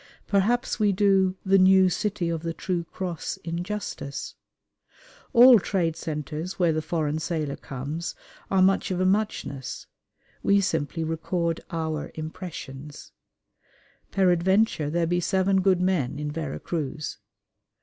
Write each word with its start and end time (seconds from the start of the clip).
Perhaps 0.25 0.79
we 0.79 0.91
do 0.91 1.35
"the 1.45 1.59
New 1.59 1.87
City 1.87 2.27
of 2.29 2.41
the 2.41 2.55
True 2.55 2.85
Cross" 2.85 3.37
injustice. 3.43 4.33
All 5.31 5.59
trade 5.59 5.95
centres 5.95 6.57
where 6.57 6.73
the 6.73 6.81
foreign 6.81 7.19
sailor 7.19 7.55
comes 7.55 8.15
are 8.49 8.63
much 8.63 8.89
of 8.89 8.99
a 8.99 9.05
muchness. 9.05 9.85
We 10.41 10.59
simply 10.59 11.03
record 11.03 11.61
our 11.69 12.09
impressions. 12.15 13.11
"Peradventure 14.09 14.89
there 14.89 15.05
be 15.05 15.19
seven 15.19 15.61
good 15.61 15.79
men 15.79 16.17
in 16.17 16.31
Vera 16.31 16.59
Cruz." 16.59 17.19